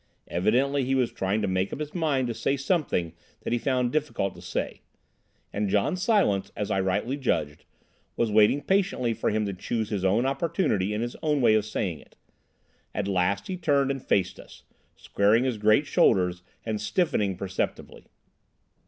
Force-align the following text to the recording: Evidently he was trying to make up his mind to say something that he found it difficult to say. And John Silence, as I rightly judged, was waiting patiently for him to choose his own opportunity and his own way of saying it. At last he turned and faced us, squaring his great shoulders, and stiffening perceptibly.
Evidently 0.29 0.83
he 0.83 0.95
was 0.95 1.11
trying 1.11 1.43
to 1.43 1.47
make 1.47 1.71
up 1.71 1.79
his 1.79 1.93
mind 1.93 2.25
to 2.25 2.33
say 2.33 2.57
something 2.57 3.13
that 3.41 3.53
he 3.53 3.59
found 3.59 3.85
it 3.85 3.91
difficult 3.99 4.33
to 4.33 4.41
say. 4.41 4.81
And 5.53 5.69
John 5.69 5.95
Silence, 5.95 6.51
as 6.55 6.71
I 6.71 6.79
rightly 6.79 7.17
judged, 7.17 7.65
was 8.15 8.31
waiting 8.31 8.63
patiently 8.63 9.13
for 9.13 9.29
him 9.29 9.45
to 9.45 9.53
choose 9.53 9.89
his 9.89 10.03
own 10.03 10.25
opportunity 10.25 10.91
and 10.95 11.03
his 11.03 11.15
own 11.21 11.39
way 11.39 11.53
of 11.53 11.65
saying 11.65 11.99
it. 11.99 12.15
At 12.95 13.07
last 13.07 13.45
he 13.45 13.57
turned 13.57 13.91
and 13.91 14.01
faced 14.03 14.39
us, 14.39 14.63
squaring 14.95 15.43
his 15.43 15.59
great 15.59 15.85
shoulders, 15.85 16.41
and 16.65 16.81
stiffening 16.81 17.37
perceptibly. 17.37 18.07